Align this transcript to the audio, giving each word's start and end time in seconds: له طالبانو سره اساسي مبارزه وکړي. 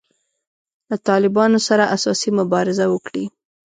له 0.89 0.95
طالبانو 1.09 1.57
سره 1.67 1.83
اساسي 1.95 2.29
مبارزه 2.39 2.85
وکړي. 2.89 3.25